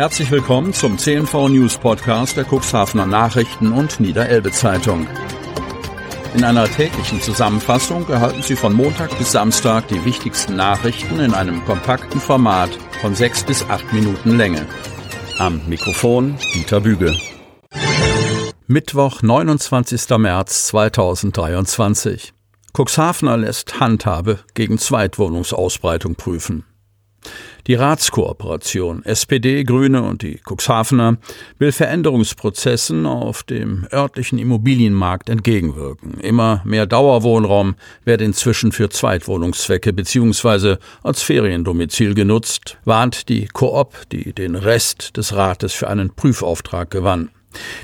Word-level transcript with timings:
Herzlich 0.00 0.30
willkommen 0.30 0.72
zum 0.72 0.96
CNV 0.96 1.50
News 1.50 1.76
Podcast 1.76 2.34
der 2.34 2.46
Cuxhavener 2.50 3.04
Nachrichten 3.04 3.70
und 3.70 4.00
Niederelbe 4.00 4.50
Zeitung. 4.50 5.06
In 6.34 6.42
einer 6.42 6.64
täglichen 6.64 7.20
Zusammenfassung 7.20 8.08
erhalten 8.08 8.40
Sie 8.40 8.56
von 8.56 8.72
Montag 8.72 9.18
bis 9.18 9.32
Samstag 9.32 9.88
die 9.88 10.02
wichtigsten 10.06 10.56
Nachrichten 10.56 11.20
in 11.20 11.34
einem 11.34 11.62
kompakten 11.66 12.18
Format 12.18 12.70
von 13.02 13.14
sechs 13.14 13.44
bis 13.44 13.62
acht 13.68 13.92
Minuten 13.92 14.38
Länge. 14.38 14.64
Am 15.38 15.60
Mikrofon 15.68 16.38
Dieter 16.54 16.80
Büge. 16.80 17.14
Mittwoch, 18.66 19.20
29. 19.20 20.16
März 20.16 20.68
2023. 20.68 22.32
Cuxhavener 22.72 23.36
lässt 23.36 23.80
Handhabe 23.80 24.38
gegen 24.54 24.78
Zweitwohnungsausbreitung 24.78 26.14
prüfen. 26.14 26.64
Die 27.66 27.74
Ratskooperation 27.74 29.04
SPD, 29.04 29.64
Grüne 29.64 30.02
und 30.02 30.22
die 30.22 30.40
Cuxhavener 30.44 31.18
will 31.58 31.72
Veränderungsprozessen 31.72 33.06
auf 33.06 33.42
dem 33.42 33.86
örtlichen 33.92 34.38
Immobilienmarkt 34.38 35.28
entgegenwirken. 35.28 36.20
Immer 36.20 36.62
mehr 36.64 36.86
Dauerwohnraum 36.86 37.74
werde 38.04 38.24
inzwischen 38.24 38.72
für 38.72 38.88
Zweitwohnungszwecke 38.88 39.92
bzw. 39.92 40.76
als 41.02 41.22
Feriendomizil 41.22 42.14
genutzt, 42.14 42.78
warnt 42.84 43.28
die 43.28 43.46
Koop, 43.46 44.08
die 44.10 44.32
den 44.32 44.54
Rest 44.54 45.16
des 45.16 45.34
Rates 45.34 45.72
für 45.72 45.88
einen 45.88 46.10
Prüfauftrag 46.10 46.90
gewann. 46.90 47.30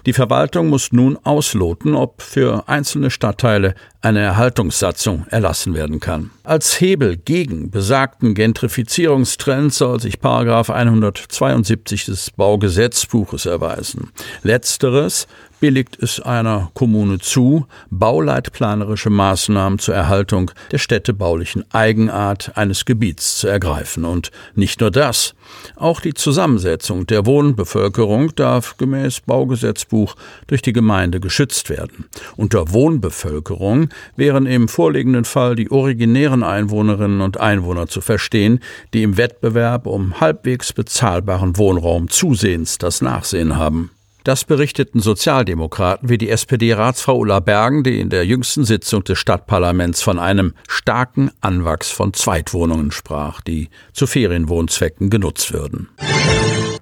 Die 0.07 0.13
Verwaltung 0.13 0.69
muss 0.69 0.93
nun 0.93 1.19
ausloten, 1.25 1.95
ob 1.95 2.23
für 2.23 2.69
einzelne 2.69 3.11
Stadtteile 3.11 3.75
eine 4.01 4.21
Erhaltungssatzung 4.21 5.27
erlassen 5.31 5.75
werden 5.75 5.99
kann. 5.99 6.31
Als 6.45 6.81
Hebel 6.81 7.17
gegen 7.17 7.71
besagten 7.71 8.35
Gentrifizierungstrend 8.35 9.75
soll 9.75 10.01
sich 10.01 10.21
Paragraph 10.21 10.71
172 10.71 12.05
des 12.05 12.31
Baugesetzbuches 12.31 13.47
erweisen. 13.47 14.13
Letzteres 14.43 15.27
billigt 15.61 15.99
es 16.03 16.21
einer 16.21 16.71
Kommune 16.75 17.19
zu, 17.19 17.67
bauleitplanerische 17.91 19.11
Maßnahmen 19.11 19.79
zur 19.79 19.95
Erhaltung 19.95 20.51
der 20.71 20.79
städtebaulichen 20.79 21.65
Eigenart 21.73 22.53
eines 22.57 22.85
Gebiets 22.85 23.39
zu 23.39 23.49
ergreifen. 23.49 24.05
Und 24.05 24.31
nicht 24.55 24.81
nur 24.81 24.91
das. 24.91 25.35
Auch 25.77 26.01
die 26.01 26.15
Zusammensetzung 26.15 27.07
der 27.07 27.27
Wohnbevölkerung 27.27 28.35
darf 28.35 28.77
gemäß 28.77 29.21
Baugesetzbuch 29.21 30.17
durch 30.47 30.63
die 30.63 30.73
Gemeinde 30.73 31.21
geschützt 31.21 31.71
werden. 31.71 32.07
Unter 32.37 32.73
Wohnbevölkerung 32.73 33.89
wären 34.17 34.47
im 34.47 34.69
vorliegenden 34.69 35.25
Fall 35.25 35.57
die 35.57 35.71
originären 35.71 36.43
Einwohnerinnen 36.43 37.21
und 37.21 37.39
Einwohner 37.41 37.87
zu 37.87 38.01
verstehen, 38.01 38.61
die 38.93 39.03
im 39.03 39.17
Wettbewerb 39.17 39.87
um 39.87 40.21
halbwegs 40.21 40.73
bezahlbaren 40.73 41.57
Wohnraum 41.57 42.11
zusehends 42.11 42.79
das 42.79 43.01
Nachsehen 43.01 43.57
haben. 43.57 43.91
Das 44.27 44.43
berichteten 44.43 44.99
Sozialdemokraten 44.99 46.09
wie 46.09 46.19
die 46.19 46.31
SPD-Ratsfrau 46.31 47.17
Ulla 47.17 47.39
Bergen, 47.39 47.85
die 47.85 48.01
in 48.01 48.11
der 48.11 48.27
jüngsten 48.27 48.65
Sitzung 48.65 49.05
des 49.05 49.21
Stadtparlaments 49.21 50.03
von 50.03 50.19
einem 50.19 50.55
starken 50.67 51.31
Anwachs 51.43 51.93
von 51.93 52.13
Zweitwohnungen 52.13 52.91
sprach, 52.91 53.41
die 53.41 53.69
zu 53.93 54.09
Ferienwohnzwecken 54.09 55.11
genutzt 55.11 55.53
würden. 55.53 55.91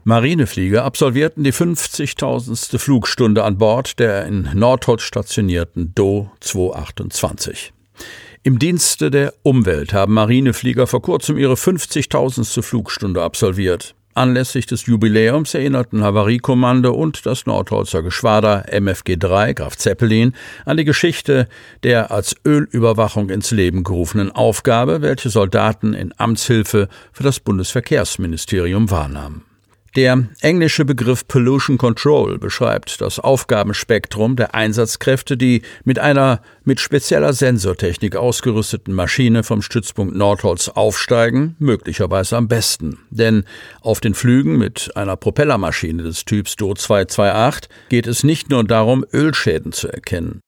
Marineflieger 0.05 0.85
absolvierten 0.85 1.45
die 1.45 1.53
50.000. 1.53 2.79
Flugstunde 2.79 3.45
an 3.45 3.59
Bord 3.59 3.99
der 3.99 4.25
in 4.25 4.49
Nordholz 4.55 5.03
stationierten 5.03 5.93
Do 5.95 6.31
228. 6.41 7.75
Im 8.43 8.59
Dienste 8.59 9.11
der 9.11 9.35
Umwelt 9.43 9.93
haben 9.93 10.15
Marineflieger 10.15 10.87
vor 10.87 11.03
kurzem 11.03 11.37
ihre 11.37 11.57
50.000. 11.57 12.63
Flugstunde 12.63 13.23
absolviert. 13.23 13.95
Anlässlich 14.15 14.67
des 14.67 14.87
Jubiläums 14.87 15.55
erinnerten 15.55 16.03
Havariekommando 16.03 16.93
und 16.93 17.27
das 17.27 17.47
Nordholzer 17.47 18.03
Geschwader 18.03 18.67
MFG 18.73 19.17
3 19.17 19.55
Graf 19.55 19.77
Zeppelin 19.77 20.35
an 20.65 20.77
die 20.77 20.85
Geschichte 20.85 21.49
der 21.83 22.13
als 22.13 22.37
Ölüberwachung 22.47 23.31
ins 23.31 23.51
Leben 23.51 23.83
gerufenen 23.83 24.31
Aufgabe, 24.31 25.03
welche 25.03 25.31
Soldaten 25.31 25.95
in 25.95 26.15
Amtshilfe 26.17 26.89
für 27.13 27.23
das 27.25 27.41
Bundesverkehrsministerium 27.41 28.91
wahrnahmen. 28.91 29.43
Der 29.97 30.27
englische 30.41 30.85
Begriff 30.85 31.29
Pollution 31.29 31.79
Control 31.79 32.39
beschreibt 32.41 33.01
das 33.01 33.21
Aufgabenspektrum 33.21 34.35
der 34.35 34.53
Einsatzkräfte, 34.53 35.37
die 35.37 35.63
mit 35.85 36.01
einer 36.01 36.43
mit 36.65 36.81
spezieller 36.81 37.33
Sensortechnik 37.33 38.17
ausgerüsteten 38.17 38.93
Maschine 38.93 39.45
vom 39.45 39.63
Stützpunkt 39.63 40.17
Nordholz 40.17 40.69
aufsteigen, 40.69 41.55
möglicherweise 41.61 42.37
am 42.37 42.49
besten. 42.49 42.99
Denn 43.11 43.45
auf 43.83 44.01
den 44.01 44.15
Flügen 44.15 44.59
mit 44.59 44.91
einer 44.97 45.17
Propellermaschine 45.17 46.03
des 46.03 46.25
Typs 46.25 46.57
Do 46.57 46.75
228 46.75 47.71
geht 47.89 48.09
es 48.09 48.25
nicht 48.25 48.51
nur 48.51 48.65
darum, 48.65 49.05
Ölschäden 49.13 49.71
zu 49.71 49.87
erkennen. 49.87 50.41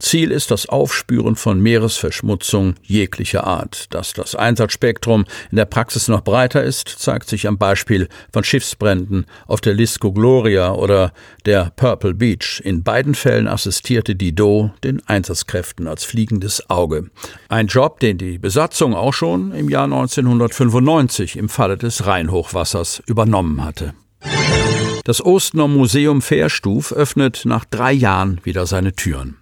Ziel 0.00 0.32
ist 0.32 0.50
das 0.50 0.68
Aufspüren 0.68 1.34
von 1.34 1.60
Meeresverschmutzung 1.60 2.74
jeglicher 2.82 3.46
Art. 3.46 3.92
Dass 3.94 4.12
das 4.12 4.34
Einsatzspektrum 4.34 5.24
in 5.50 5.56
der 5.56 5.64
Praxis 5.64 6.08
noch 6.08 6.20
breiter 6.20 6.62
ist, 6.62 6.88
zeigt 6.88 7.28
sich 7.28 7.46
am 7.46 7.58
Beispiel 7.58 8.08
von 8.32 8.44
Schiffsbränden 8.44 9.26
auf 9.46 9.60
der 9.60 9.74
Lisco 9.74 10.12
Gloria 10.12 10.72
oder 10.72 11.12
der 11.46 11.72
Purple 11.76 12.14
Beach. 12.14 12.60
In 12.64 12.82
beiden 12.82 13.14
Fällen 13.14 13.48
assistierte 13.48 14.14
die 14.16 14.34
Do 14.34 14.72
den 14.82 15.00
Einsatzkräften 15.06 15.86
als 15.86 16.04
fliegendes 16.04 16.68
Auge. 16.68 17.10
Ein 17.48 17.68
Job, 17.68 18.00
den 18.00 18.18
die 18.18 18.38
Besatzung 18.38 18.94
auch 18.94 19.14
schon 19.14 19.52
im 19.52 19.68
Jahr 19.68 19.84
1995 19.84 21.36
im 21.36 21.48
Falle 21.48 21.78
des 21.78 22.04
Rheinhochwassers 22.06 23.02
übernommen 23.06 23.64
hatte. 23.64 23.94
Das 25.04 25.24
Ostner 25.24 25.68
Museum 25.68 26.20
Fährstuf 26.20 26.92
öffnet 26.92 27.42
nach 27.44 27.64
drei 27.64 27.92
Jahren 27.92 28.40
wieder 28.42 28.66
seine 28.66 28.92
Türen. 28.94 29.38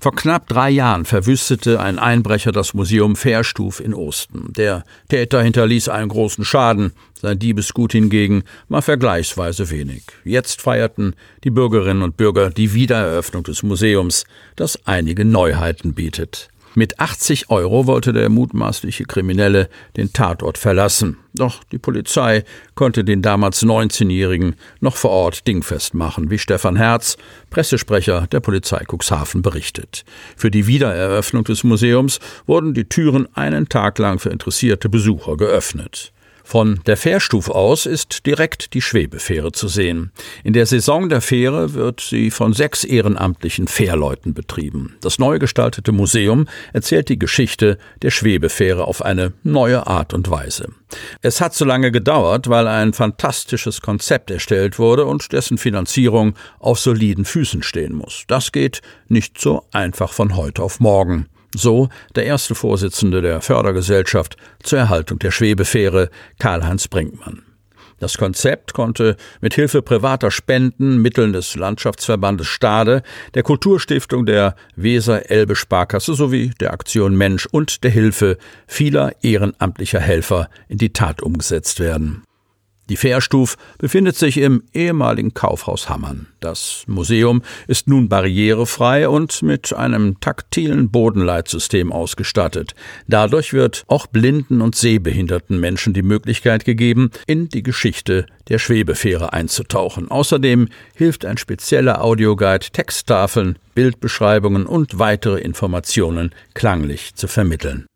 Vor 0.00 0.14
knapp 0.14 0.48
drei 0.48 0.70
Jahren 0.70 1.04
verwüstete 1.04 1.80
ein 1.80 1.98
Einbrecher 1.98 2.52
das 2.52 2.74
Museum 2.74 3.16
Fährstuf 3.16 3.80
in 3.80 3.94
Osten. 3.94 4.52
Der 4.56 4.84
Täter 5.08 5.42
hinterließ 5.42 5.88
einen 5.88 6.08
großen 6.08 6.44
Schaden, 6.44 6.92
sein 7.20 7.38
Diebesgut 7.38 7.92
hingegen 7.92 8.44
war 8.68 8.82
vergleichsweise 8.82 9.70
wenig. 9.70 10.02
Jetzt 10.24 10.60
feierten 10.60 11.14
die 11.44 11.50
Bürgerinnen 11.50 12.02
und 12.02 12.16
Bürger 12.16 12.50
die 12.50 12.74
Wiedereröffnung 12.74 13.42
des 13.42 13.62
Museums, 13.62 14.24
das 14.54 14.78
einige 14.86 15.24
Neuheiten 15.24 15.94
bietet. 15.94 16.48
Mit 16.78 17.00
80 17.00 17.48
Euro 17.48 17.86
wollte 17.86 18.12
der 18.12 18.28
mutmaßliche 18.28 19.06
Kriminelle 19.06 19.70
den 19.96 20.12
Tatort 20.12 20.58
verlassen. 20.58 21.16
Doch 21.32 21.64
die 21.64 21.78
Polizei 21.78 22.44
konnte 22.74 23.02
den 23.02 23.22
damals 23.22 23.62
19-Jährigen 23.62 24.56
noch 24.80 24.96
vor 24.96 25.10
Ort 25.10 25.46
dingfest 25.46 25.94
machen, 25.94 26.30
wie 26.30 26.38
Stefan 26.38 26.76
Herz, 26.76 27.16
Pressesprecher 27.48 28.26
der 28.26 28.40
Polizei 28.40 28.84
Cuxhaven, 28.86 29.40
berichtet. 29.40 30.04
Für 30.36 30.50
die 30.50 30.66
Wiedereröffnung 30.66 31.44
des 31.44 31.64
Museums 31.64 32.20
wurden 32.44 32.74
die 32.74 32.84
Türen 32.84 33.26
einen 33.34 33.70
Tag 33.70 33.98
lang 33.98 34.18
für 34.18 34.28
interessierte 34.28 34.90
Besucher 34.90 35.38
geöffnet. 35.38 36.12
Von 36.46 36.78
der 36.86 36.96
Fährstufe 36.96 37.52
aus 37.56 37.86
ist 37.86 38.24
direkt 38.24 38.72
die 38.74 38.80
Schwebefähre 38.80 39.50
zu 39.50 39.66
sehen. 39.66 40.12
In 40.44 40.52
der 40.52 40.66
Saison 40.66 41.08
der 41.08 41.20
Fähre 41.20 41.74
wird 41.74 42.00
sie 42.00 42.30
von 42.30 42.52
sechs 42.52 42.84
ehrenamtlichen 42.84 43.66
Fährleuten 43.66 44.32
betrieben. 44.32 44.94
Das 45.00 45.18
neu 45.18 45.40
gestaltete 45.40 45.90
Museum 45.90 46.46
erzählt 46.72 47.08
die 47.08 47.18
Geschichte 47.18 47.78
der 48.02 48.12
Schwebefähre 48.12 48.84
auf 48.84 49.02
eine 49.02 49.32
neue 49.42 49.88
Art 49.88 50.14
und 50.14 50.30
Weise. 50.30 50.68
Es 51.20 51.40
hat 51.40 51.52
so 51.52 51.64
lange 51.64 51.90
gedauert, 51.90 52.48
weil 52.48 52.68
ein 52.68 52.92
fantastisches 52.92 53.80
Konzept 53.80 54.30
erstellt 54.30 54.78
wurde 54.78 55.04
und 55.04 55.32
dessen 55.32 55.58
Finanzierung 55.58 56.36
auf 56.60 56.78
soliden 56.78 57.24
Füßen 57.24 57.64
stehen 57.64 57.92
muss. 57.92 58.22
Das 58.28 58.52
geht 58.52 58.82
nicht 59.08 59.40
so 59.40 59.64
einfach 59.72 60.12
von 60.12 60.36
heute 60.36 60.62
auf 60.62 60.78
morgen. 60.78 61.26
So 61.54 61.88
der 62.14 62.26
erste 62.26 62.54
Vorsitzende 62.54 63.22
der 63.22 63.40
Fördergesellschaft 63.40 64.36
zur 64.62 64.78
Erhaltung 64.78 65.18
der 65.18 65.30
Schwebefähre, 65.30 66.10
Karl-Heinz 66.38 66.88
Brinkmann. 66.88 67.42
Das 67.98 68.18
Konzept 68.18 68.74
konnte 68.74 69.16
mit 69.40 69.54
Hilfe 69.54 69.80
privater 69.80 70.30
Spenden, 70.30 71.00
Mitteln 71.00 71.32
des 71.32 71.54
Landschaftsverbandes 71.56 72.46
Stade, 72.46 73.02
der 73.34 73.42
Kulturstiftung 73.42 74.26
der 74.26 74.54
Weser-Elbe 74.76 75.56
Sparkasse 75.56 76.14
sowie 76.14 76.50
der 76.60 76.74
Aktion 76.74 77.16
Mensch 77.16 77.46
und 77.46 77.84
der 77.84 77.90
Hilfe 77.90 78.36
vieler 78.66 79.12
ehrenamtlicher 79.22 80.00
Helfer 80.00 80.50
in 80.68 80.76
die 80.76 80.92
Tat 80.92 81.22
umgesetzt 81.22 81.80
werden. 81.80 82.25
Die 82.88 82.96
Fährstuf 82.96 83.56
befindet 83.78 84.16
sich 84.16 84.38
im 84.38 84.62
ehemaligen 84.72 85.34
Kaufhaus 85.34 85.88
Hammern. 85.88 86.28
Das 86.38 86.84
Museum 86.86 87.42
ist 87.66 87.88
nun 87.88 88.08
barrierefrei 88.08 89.08
und 89.08 89.42
mit 89.42 89.72
einem 89.72 90.20
taktilen 90.20 90.90
Bodenleitsystem 90.90 91.90
ausgestattet. 91.90 92.74
Dadurch 93.08 93.52
wird 93.52 93.84
auch 93.88 94.06
blinden 94.06 94.60
und 94.60 94.76
sehbehinderten 94.76 95.58
Menschen 95.58 95.94
die 95.94 96.02
Möglichkeit 96.02 96.64
gegeben, 96.64 97.10
in 97.26 97.48
die 97.48 97.64
Geschichte 97.64 98.26
der 98.48 98.58
Schwebefähre 98.58 99.32
einzutauchen. 99.32 100.08
Außerdem 100.08 100.68
hilft 100.94 101.24
ein 101.24 101.38
spezieller 101.38 102.04
Audioguide, 102.04 102.66
Texttafeln, 102.70 103.58
Bildbeschreibungen 103.74 104.64
und 104.64 105.00
weitere 105.00 105.40
Informationen 105.40 106.30
klanglich 106.54 107.16
zu 107.16 107.26
vermitteln. 107.26 107.86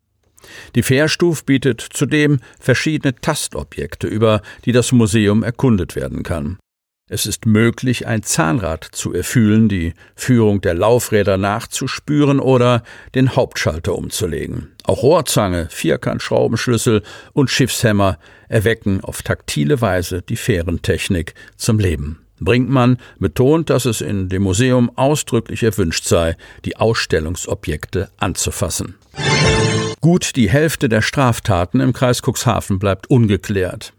Die 0.75 0.83
Fährstuf 0.83 1.45
bietet 1.45 1.81
zudem 1.81 2.39
verschiedene 2.59 3.15
Tastobjekte, 3.15 4.07
über 4.07 4.41
die 4.65 4.71
das 4.71 4.91
Museum 4.91 5.43
erkundet 5.43 5.95
werden 5.95 6.23
kann. 6.23 6.57
Es 7.13 7.25
ist 7.25 7.45
möglich, 7.45 8.07
ein 8.07 8.23
Zahnrad 8.23 8.85
zu 8.85 9.13
erfühlen, 9.13 9.67
die 9.67 9.93
Führung 10.15 10.61
der 10.61 10.73
Laufräder 10.73 11.37
nachzuspüren 11.37 12.39
oder 12.39 12.83
den 13.15 13.35
Hauptschalter 13.35 13.95
umzulegen. 13.95 14.69
Auch 14.85 15.03
Rohrzange, 15.03 15.67
Vierkantschraubenschlüssel 15.69 17.03
und 17.33 17.49
Schiffshämmer 17.49 18.17
erwecken 18.47 19.01
auf 19.01 19.23
taktile 19.23 19.81
Weise 19.81 20.21
die 20.21 20.37
Fährentechnik 20.37 21.33
zum 21.57 21.79
Leben. 21.79 22.19
Brinkmann 22.39 22.97
betont, 23.19 23.69
dass 23.69 23.83
es 23.83 23.99
in 23.99 24.29
dem 24.29 24.43
Museum 24.43 24.89
ausdrücklich 24.95 25.63
erwünscht 25.63 26.05
sei, 26.05 26.37
die 26.63 26.77
Ausstellungsobjekte 26.77 28.09
anzufassen. 28.17 28.95
Gut 30.01 30.35
die 30.35 30.49
Hälfte 30.49 30.89
der 30.89 31.03
Straftaten 31.03 31.79
im 31.79 31.93
Kreis 31.93 32.23
Cuxhaven 32.23 32.79
bleibt 32.79 33.11
ungeklärt. 33.11 33.93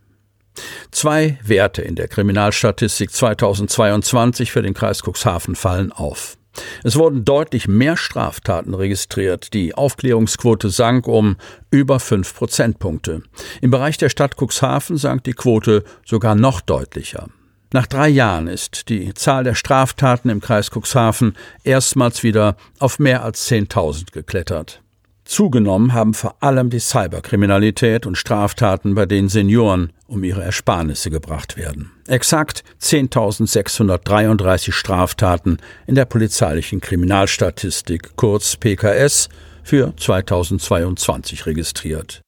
Zwei 0.91 1.39
Werte 1.45 1.83
in 1.83 1.95
der 1.95 2.09
Kriminalstatistik 2.09 3.13
2022 3.13 4.51
für 4.51 4.63
den 4.63 4.75
Kreis 4.75 5.03
Cuxhaven 5.03 5.55
fallen 5.55 5.93
auf. 5.93 6.37
Es 6.83 6.97
wurden 6.97 7.25
deutlich 7.25 7.69
mehr 7.69 7.97
Straftaten 7.97 8.75
registriert. 8.75 9.55
Die 9.55 9.77
Aufklärungsquote 9.77 10.71
sank 10.71 11.07
um 11.07 11.37
über 11.71 12.01
fünf 12.01 12.35
Prozentpunkte. 12.35 13.23
Im 13.61 13.71
Bereich 13.71 13.97
der 13.97 14.09
Stadt 14.09 14.35
Cuxhaven 14.37 14.97
sank 14.97 15.23
die 15.23 15.35
Quote 15.35 15.85
sogar 16.05 16.35
noch 16.35 16.61
deutlicher. 16.61 17.29
Nach 17.73 17.87
drei 17.87 18.09
Jahren 18.09 18.49
ist 18.49 18.89
die 18.89 19.15
Zahl 19.15 19.45
der 19.45 19.55
Straftaten 19.55 20.31
im 20.31 20.41
Kreis 20.41 20.71
Cuxhaven 20.71 21.37
erstmals 21.63 22.25
wieder 22.25 22.57
auf 22.81 22.99
mehr 22.99 23.23
als 23.23 23.49
10.000 23.49 24.11
geklettert. 24.11 24.83
Zugenommen 25.25 25.93
haben 25.93 26.15
vor 26.15 26.37
allem 26.41 26.69
die 26.69 26.81
Cyberkriminalität 26.81 28.07
und 28.07 28.17
Straftaten, 28.17 28.95
bei 28.95 29.07
denen 29.07 29.29
Senioren 29.29 29.93
um 30.07 30.25
ihre 30.25 30.43
Ersparnisse 30.43 31.11
gebracht 31.11 31.57
werden. 31.57 31.91
Exakt 32.09 32.65
10.633 32.81 34.73
Straftaten 34.73 35.59
in 35.87 35.95
der 35.95 36.07
polizeilichen 36.07 36.81
Kriminalstatistik, 36.81 38.17
kurz 38.17 38.57
PKS, 38.57 39.29
für 39.63 39.95
2022 39.97 41.47
registriert. 41.47 42.21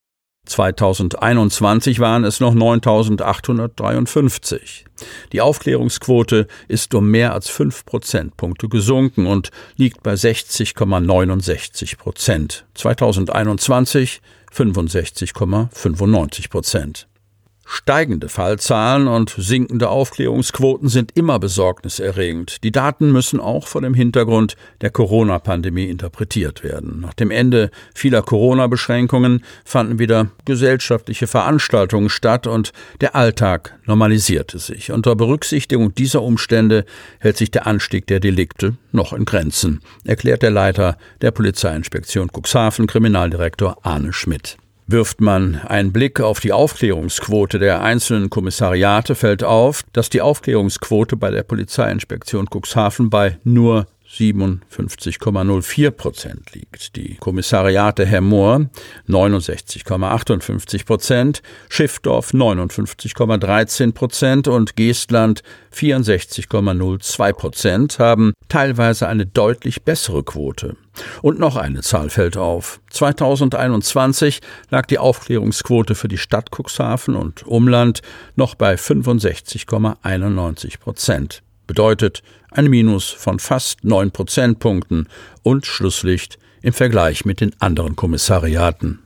2021 0.46 2.00
waren 2.00 2.25
es 2.25 2.41
noch 2.41 2.55
9.853. 2.55 4.85
Die 5.32 5.41
Aufklärungsquote 5.41 6.46
ist 6.69 6.94
um 6.94 7.11
mehr 7.11 7.32
als 7.32 7.49
fünf 7.49 7.87
Prozentpunkte 7.87 8.69
gesunken 8.69 9.26
und 9.26 9.50
liegt 9.76 10.02
bei 10.02 10.12
60,69 10.14 11.96
Prozent. 11.99 12.67
2021 12.75 14.20
65,95 14.52 16.50
Prozent. 16.50 17.06
Steigende 17.66 18.28
Fallzahlen 18.28 19.08
und 19.08 19.34
sinkende 19.38 19.88
Aufklärungsquoten 19.88 20.88
sind 20.88 21.12
immer 21.16 21.38
besorgniserregend. 21.38 22.62
Die 22.62 22.72
Daten 22.72 23.11
müssen 23.11 23.40
auch 23.40 23.66
vor 23.66 23.81
dem 23.81 23.94
Hintergrund 23.94 24.56
der 24.82 24.90
Corona-Pandemie 24.90 25.87
interpretiert 25.87 26.62
werden. 26.62 27.00
Nach 27.00 27.14
dem 27.14 27.31
Ende 27.31 27.70
vieler 27.94 28.22
Corona-Beschränkungen 28.22 29.44
fanden 29.64 29.99
wieder 29.99 30.28
gesellschaftliche 30.44 31.26
Veranstaltungen 31.26 32.11
statt 32.11 32.46
und 32.46 32.72
der 33.00 33.16
Alltag 33.16 33.78
normalisierte 33.87 34.58
sich. 34.58 34.93
Unter 34.93 35.17
Berücksichtigung 35.17 35.94
dieser 35.94 36.22
Umstände 36.22 36.84
hält 37.19 37.38
sich 37.38 37.50
der 37.50 37.67
Anstieg 37.67 38.06
der 38.06 38.20
Delikte 38.20 38.76
noch 38.93 39.12
in 39.14 39.25
Grenzen, 39.25 39.81
erklärt 40.05 40.43
der 40.43 40.50
Leiter 40.50 40.99
der 41.22 41.31
Polizeiinspektion 41.31 42.31
Cuxhaven, 42.31 42.87
Kriminaldirektor 42.87 43.78
Arne 43.82 44.12
Schmidt. 44.12 44.58
Wirft 44.86 45.20
man 45.20 45.56
einen 45.56 45.92
Blick 45.92 46.20
auf 46.20 46.40
die 46.40 46.52
Aufklärungsquote 46.52 47.58
der 47.58 47.82
einzelnen 47.82 48.28
Kommissariate, 48.28 49.14
fällt 49.14 49.42
auf, 49.42 49.82
dass 49.92 50.10
die 50.10 50.20
Aufklärungsquote 50.20 51.16
bei 51.16 51.31
der 51.31 51.42
Polizeiinspektion 51.42 52.48
Cuxhaven 52.50 53.08
bei 53.08 53.38
nur 53.44 53.86
57,04 54.14 55.90
Prozent 55.90 56.54
liegt. 56.54 56.96
Die 56.96 57.16
Kommissariate 57.16 58.04
Herr 58.06 58.20
Mohr 58.20 58.69
69,58 59.08 60.84
Prozent, 60.86 61.42
Schiffdorf 61.69 62.32
59,13 62.32 63.92
Prozent 63.92 64.48
und 64.48 64.76
Geestland 64.76 65.42
64,02 65.75 67.32
Prozent 67.32 67.98
haben 67.98 68.34
teilweise 68.48 69.08
eine 69.08 69.26
deutlich 69.26 69.82
bessere 69.82 70.22
Quote. 70.22 70.76
Und 71.23 71.38
noch 71.38 71.56
eine 71.56 71.82
Zahl 71.82 72.11
fällt 72.11 72.37
auf. 72.37 72.81
2021 72.91 74.41
lag 74.70 74.87
die 74.87 74.99
Aufklärungsquote 74.99 75.94
für 75.94 76.08
die 76.08 76.19
Stadt 76.19 76.50
Cuxhaven 76.50 77.17
und 77.17 77.46
Umland 77.46 78.02
noch 78.37 78.55
bei 78.55 78.75
65,91 78.75 80.79
Prozent 80.79 81.43
bedeutet 81.67 82.23
ein 82.50 82.69
Minus 82.69 83.11
von 83.11 83.38
fast 83.38 83.85
neun 83.85 84.11
Prozentpunkten 84.11 85.08
und 85.43 85.67
Schlusslicht 85.67 86.38
im 86.62 86.73
Vergleich 86.73 87.25
mit 87.25 87.41
den 87.41 87.52
anderen 87.61 87.96
Kommissariaten. 87.96 89.00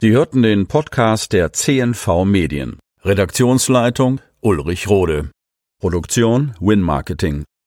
Sie 0.00 0.10
hörten 0.10 0.42
den 0.42 0.66
Podcast 0.66 1.32
der 1.32 1.52
CNV 1.52 2.24
Medien. 2.24 2.78
Redaktionsleitung 3.04 4.20
Ulrich 4.40 4.88
Rode. 4.88 5.30
Produktion 5.78 6.54
Win 6.60 6.80
Marketing. 6.80 7.44